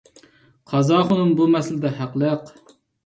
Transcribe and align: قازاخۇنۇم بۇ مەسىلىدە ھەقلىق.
قازاخۇنۇم 0.71 1.35
بۇ 1.41 1.47
مەسىلىدە 1.57 1.93
ھەقلىق. 2.01 2.51